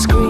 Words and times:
screen. 0.00 0.29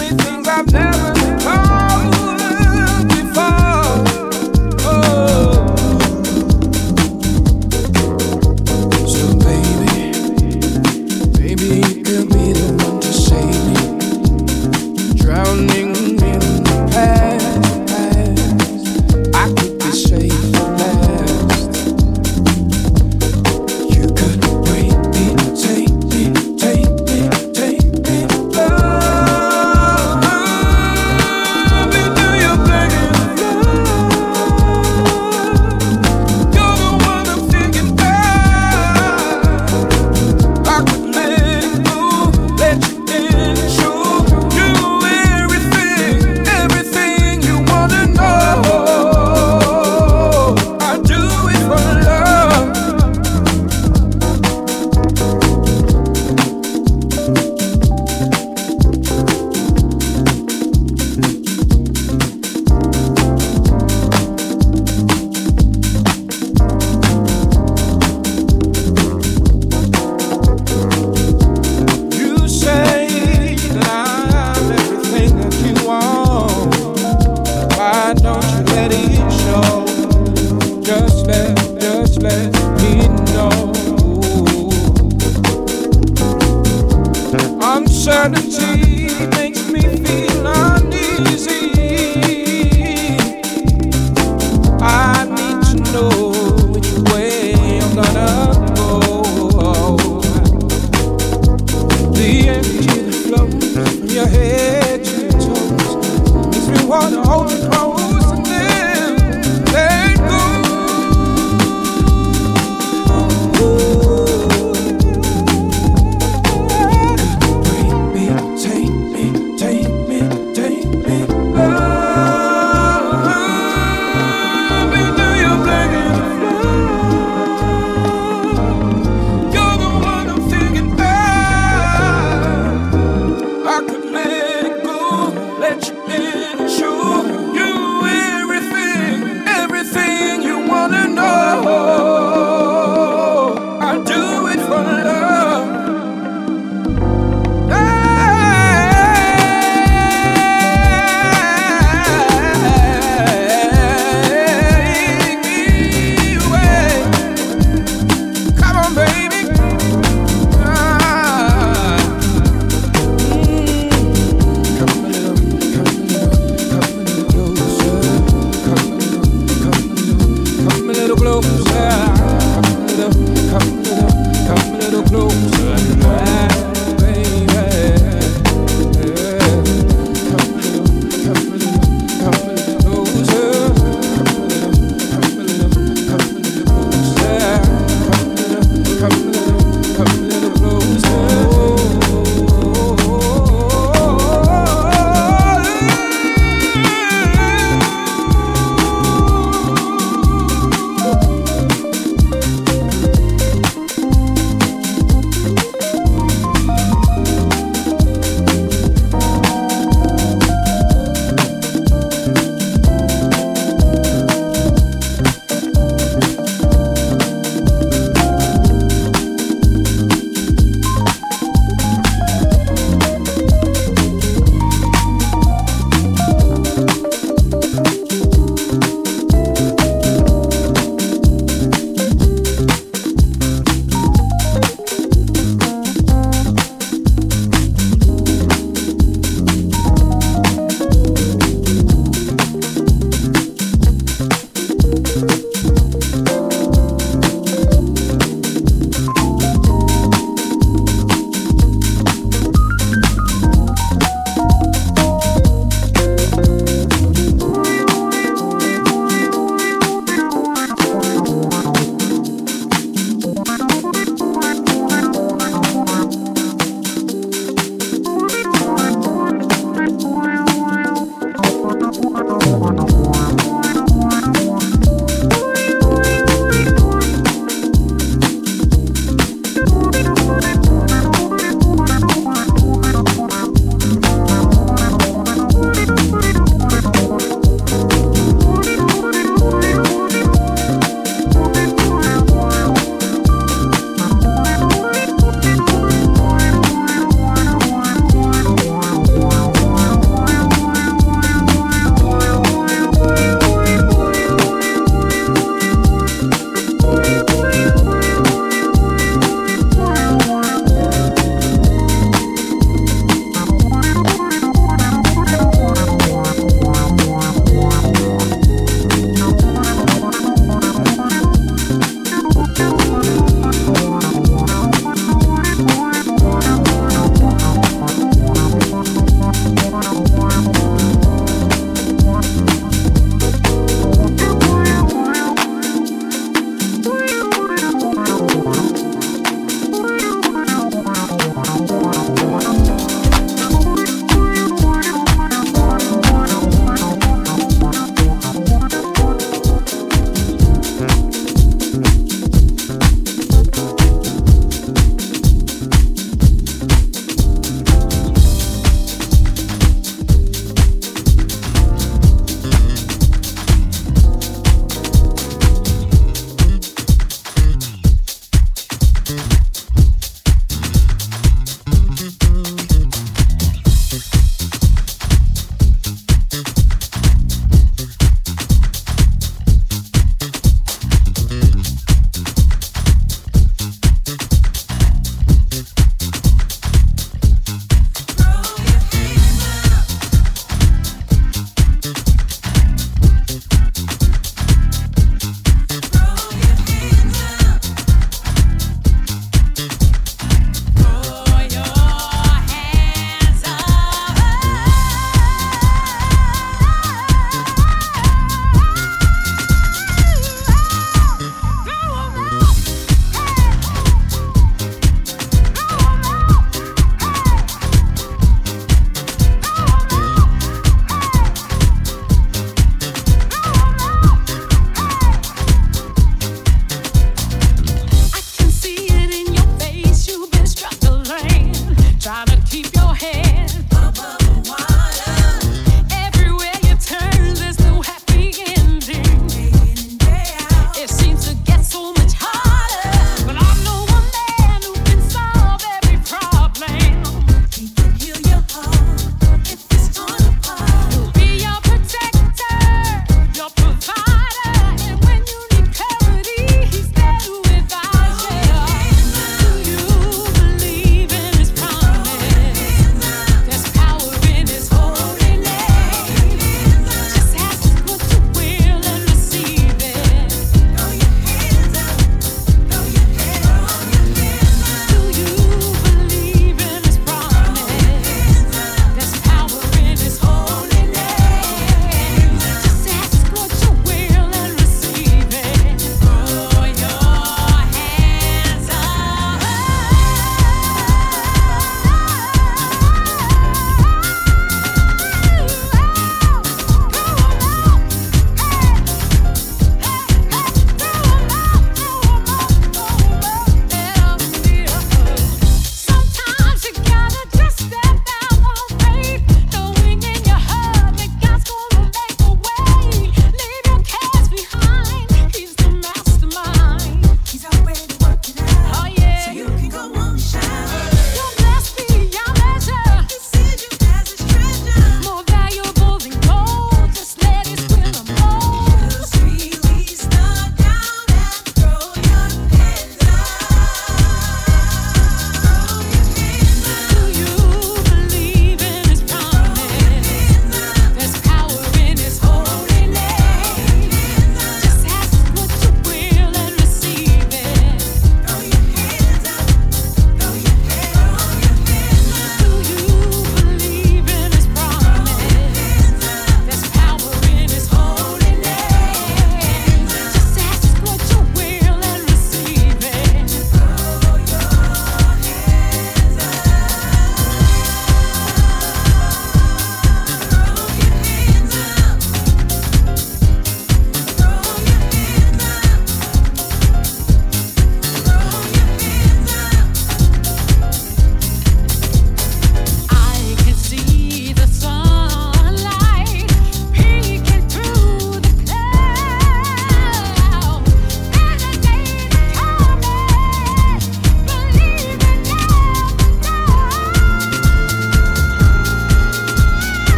Eternity 0.00 1.15